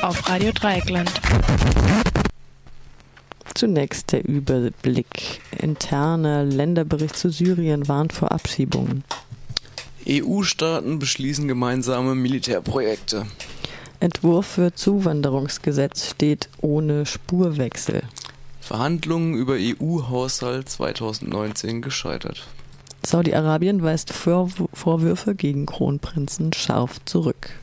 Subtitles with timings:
[0.00, 1.10] auf Radio Dreieckland.
[3.54, 5.40] Zunächst der Überblick.
[5.58, 9.04] Interner Länderbericht zu Syrien warnt vor Abschiebungen.
[10.08, 13.26] EU-Staaten beschließen gemeinsame Militärprojekte.
[13.98, 18.02] Entwurf für Zuwanderungsgesetz steht ohne Spurwechsel.
[18.60, 22.46] Verhandlungen über EU-Haushalt 2019 gescheitert.
[23.04, 27.59] Saudi-Arabien weist Vorwürfe gegen Kronprinzen scharf zurück.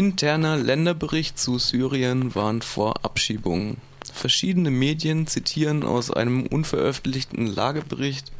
[0.00, 3.76] Interner Länderbericht zu Syrien warnt vor Abschiebungen.
[4.10, 8.32] Verschiedene Medien zitieren aus einem unveröffentlichten Lagebericht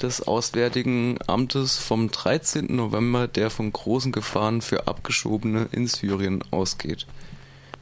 [0.00, 2.74] des Auswärtigen Amtes vom 13.
[2.74, 7.06] November, der von großen Gefahren für Abgeschobene in Syrien ausgeht.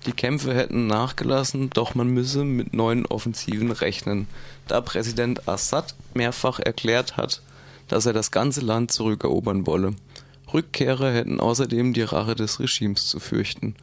[0.07, 4.27] Die Kämpfe hätten nachgelassen, doch man müsse mit neuen Offensiven rechnen,
[4.67, 7.43] da Präsident Assad mehrfach erklärt hat,
[7.87, 9.95] dass er das ganze Land zurückerobern wolle.
[10.53, 13.75] Rückkehrer hätten außerdem die Rache des Regimes zu fürchten.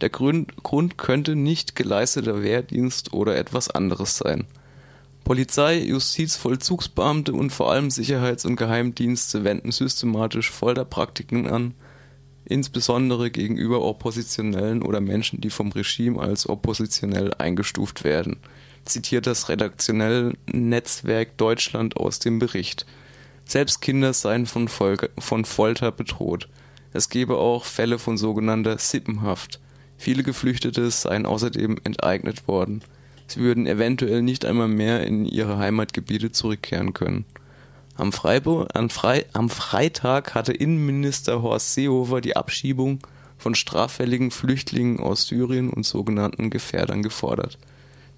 [0.00, 0.52] Der Grund,
[0.96, 4.46] könnte nicht geleisteter Wehrdienst oder etwas anderes sein.
[5.24, 11.74] Polizei, Justizvollzugsbeamte und vor allem Sicherheits- und Geheimdienste wenden systematisch Folterpraktiken an,
[12.44, 18.38] insbesondere gegenüber Oppositionellen oder Menschen, die vom Regime als oppositionell eingestuft werden,
[18.84, 22.84] zitiert das redaktionelle Netzwerk Deutschland aus dem Bericht.
[23.44, 26.48] Selbst Kinder seien von, von Folter bedroht.
[26.92, 29.60] Es gebe auch Fälle von sogenannter Sippenhaft.
[29.96, 32.82] Viele Geflüchtete seien außerdem enteignet worden.
[33.26, 37.24] Sie würden eventuell nicht einmal mehr in ihre Heimatgebiete zurückkehren können.
[37.94, 43.00] Am, Freiburg, Fre am Freitag hatte Innenminister Horst Seehofer die Abschiebung
[43.38, 47.58] von straffälligen Flüchtlingen aus Syrien und sogenannten Gefährdern gefordert.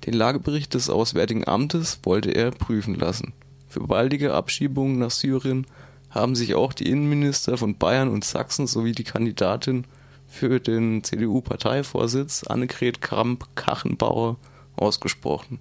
[0.07, 3.33] Den Lagebericht des Auswärtigen Amtes wollte er prüfen lassen.
[3.75, 5.67] Für baldige Abschiebungen nach Syrien
[6.09, 9.85] haben sich auch die Innenminister von Bayern und Sachsen sowie die Kandidatin
[10.29, 14.37] für den CDU-Parteivorsitz Annegret Kramp-Kachenbauer
[14.77, 15.59] ausgesprochen.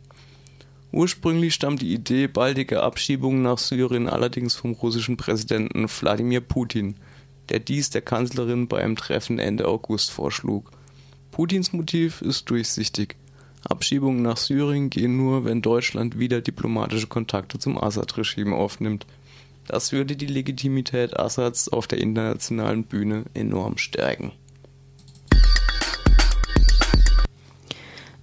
[0.92, 6.98] Ursprünglich stammt die Idee baldiger Abschiebungen nach Syrien allerdings vom russischen Präsidenten Wladimir Putin,
[7.50, 10.70] der dies der Kanzlerin bei einem Treffen Ende August vorschlug.
[11.32, 13.16] Putins Motiv ist durchsichtig.
[13.64, 19.06] Abschiebungen nach Syrien gehen nur, wenn Deutschland wieder diplomatische Kontakte zum Assad-Regime aufnimmt.
[19.68, 24.34] Das würde die Legitimität Assads auf der internationalen Bühne enorm stärken.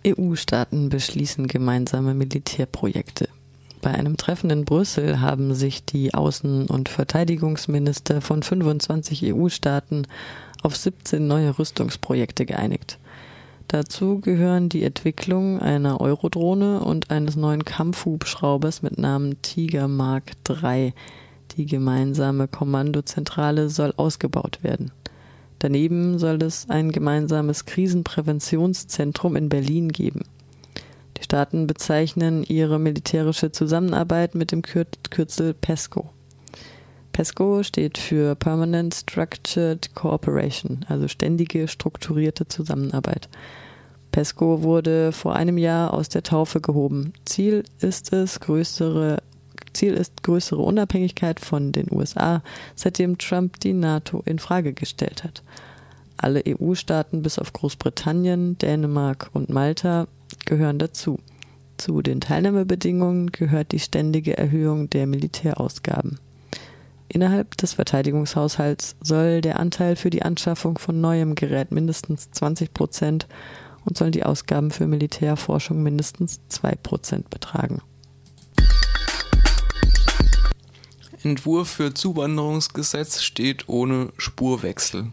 [0.07, 3.29] EU-Staaten beschließen gemeinsame Militärprojekte.
[3.83, 10.07] Bei einem Treffen in Brüssel haben sich die Außen- und Verteidigungsminister von 25 EU-Staaten
[10.63, 12.99] auf 17 neue Rüstungsprojekte geeinigt.
[13.73, 20.93] Dazu gehören die Entwicklung einer Eurodrohne und eines neuen Kampfhubschraubers mit Namen Tiger Mark III.
[21.53, 24.91] Die gemeinsame Kommandozentrale soll ausgebaut werden.
[25.61, 30.23] Daneben soll es ein gemeinsames Krisenpräventionszentrum in Berlin geben.
[31.17, 36.11] Die Staaten bezeichnen ihre militärische Zusammenarbeit mit dem Kürzel PESCO.
[37.13, 43.29] PESCO steht für Permanent Structured Cooperation, also ständige strukturierte Zusammenarbeit.
[44.13, 47.13] PESCO wurde vor einem Jahr aus der Taufe gehoben.
[47.25, 49.19] Ziel ist es, größere
[49.73, 52.43] Ziel ist größere Unabhängigkeit von den USA,
[52.75, 55.43] seitdem Trump die NATO in Frage gestellt hat.
[56.17, 60.07] Alle EU-Staaten bis auf Großbritannien, Dänemark und Malta
[60.45, 61.19] gehören dazu.
[61.79, 66.19] Zu den Teilnahmebedingungen gehört die ständige Erhöhung der Militärausgaben.
[67.13, 73.27] Innerhalb des Verteidigungshaushalts soll der Anteil für die Anschaffung von neuem Gerät mindestens 20 Prozent
[73.85, 77.83] und sollen die Ausgaben für Militärforschung mindestens 2 Prozent betragen.
[81.25, 85.09] Entwurf für Zuwanderungsgesetz steht ohne Spurwechsel.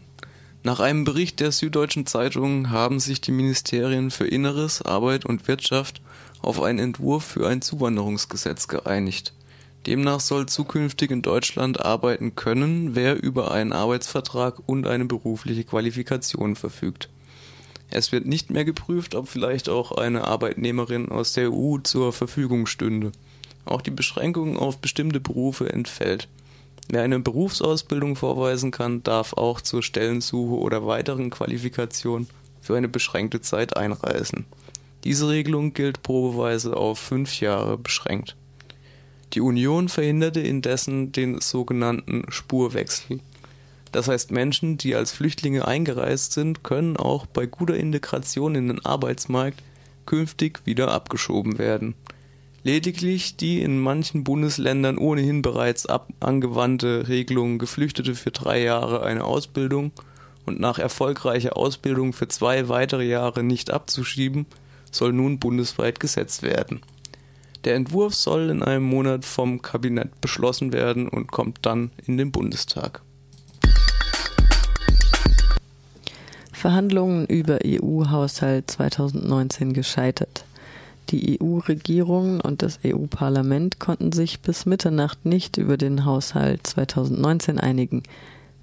[0.62, 6.00] Nach einem Bericht der Süddeutschen Zeitung haben sich die Ministerien für Inneres, Arbeit und Wirtschaft
[6.42, 9.32] auf einen Entwurf für ein Zuwanderungsgesetz geeinigt.
[9.88, 16.56] Demnach soll zukünftig in Deutschland arbeiten können, wer über einen Arbeitsvertrag und eine berufliche Qualifikation
[16.56, 17.08] verfügt.
[17.88, 22.66] Es wird nicht mehr geprüft, ob vielleicht auch eine Arbeitnehmerin aus der EU zur Verfügung
[22.66, 23.12] stünde.
[23.64, 26.28] Auch die Beschränkung auf bestimmte Berufe entfällt.
[26.90, 32.26] Wer eine Berufsausbildung vorweisen kann, darf auch zur Stellensuche oder weiteren Qualifikation
[32.60, 34.44] für eine beschränkte Zeit einreisen.
[35.04, 38.36] Diese Regelung gilt probeweise auf fünf Jahre beschränkt.
[39.34, 43.20] Die Union verhinderte indessen den sogenannten Spurwechsel.
[43.92, 48.84] Das heißt, Menschen, die als Flüchtlinge eingereist sind, können auch bei guter Integration in den
[48.84, 49.62] Arbeitsmarkt
[50.06, 51.94] künftig wieder abgeschoben werden.
[52.64, 59.92] Lediglich die in manchen Bundesländern ohnehin bereits angewandte Regelung, Geflüchtete für drei Jahre eine Ausbildung
[60.44, 64.46] und nach erfolgreicher Ausbildung für zwei weitere Jahre nicht abzuschieben,
[64.90, 66.80] soll nun bundesweit gesetzt werden.
[67.68, 72.32] Der Entwurf soll in einem Monat vom Kabinett beschlossen werden und kommt dann in den
[72.32, 73.02] Bundestag.
[76.50, 80.46] Verhandlungen über EU-Haushalt 2019 gescheitert.
[81.10, 88.02] Die EU-Regierung und das EU-Parlament konnten sich bis Mitternacht nicht über den Haushalt 2019 einigen.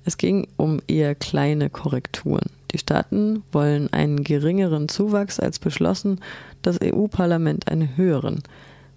[0.03, 2.49] Es ging um eher kleine Korrekturen.
[2.71, 6.21] Die Staaten wollen einen geringeren Zuwachs als beschlossen,
[6.63, 8.41] das EU-Parlament einen höheren.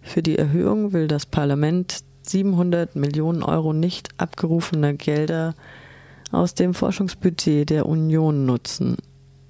[0.00, 5.54] Für die Erhöhung will das Parlament 700 Millionen Euro nicht abgerufener Gelder
[6.30, 8.96] aus dem Forschungsbudget der Union nutzen.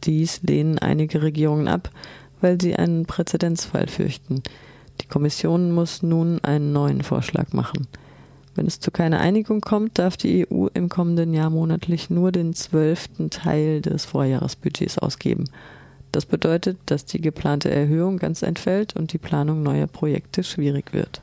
[0.05, 1.91] Dies lehnen einige Regierungen ab,
[2.41, 4.43] weil sie einen Präzedenzfall fürchten.
[5.01, 7.87] Die Kommission muss nun einen neuen Vorschlag machen.
[8.55, 12.55] Wenn es zu keiner Einigung kommt, darf die EU im kommenden Jahr monatlich nur den
[12.55, 15.45] zwölften Teil des Vorjahresbudgets ausgeben.
[16.13, 21.21] Das bedeutet, dass die geplante Erhöhung ganz entfällt und die Planung neuer Projekte schwierig wird.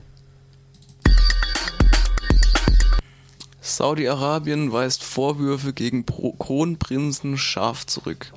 [3.61, 8.31] Saudi-Arabien weist Vorwürfe gegen Pro Kronprinzen scharf zurück.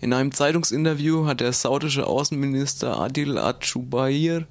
[0.00, 4.46] In einem Zeitungsinterview hat der saudische Außenminister Adil Achubair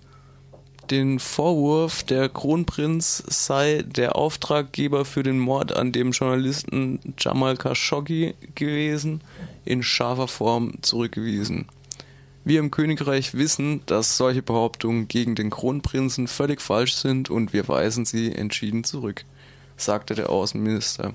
[0.92, 8.34] den Vorwurf, der Kronprinz sei der Auftraggeber für den Mord an dem Journalisten Jamal Khashoggi
[8.56, 9.22] gewesen,
[9.66, 11.66] in scharfer Form zurückgewiesen.
[12.46, 17.68] Wir im Königreich wissen, dass solche Behauptungen gegen den Kronprinzen völlig falsch sind und wir
[17.68, 19.26] weisen sie entschieden zurück,
[19.76, 21.14] sagte der Außenminister.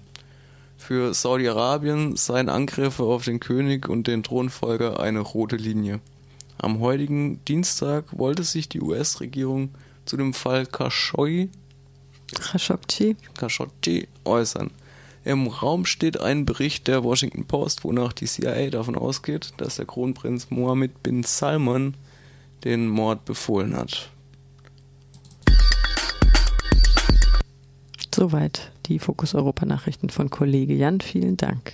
[0.76, 6.00] Für Saudi-Arabien seien Angriffe auf den König und den Thronfolger eine rote Linie.
[6.58, 9.70] Am heutigen Dienstag wollte sich die US-Regierung
[10.04, 11.50] zu dem Fall Khashoggi
[12.34, 13.16] Khashoggi.
[13.38, 14.70] Khashoggi äußern.
[15.24, 19.86] Im Raum steht ein Bericht der Washington Post, wonach die CIA davon ausgeht, dass der
[19.86, 21.94] Kronprinz Mohammed bin Salman
[22.64, 24.10] den Mord befohlen hat.
[28.14, 31.00] Soweit die Fokus Europa Nachrichten von Kollege Jan.
[31.00, 31.72] Vielen Dank.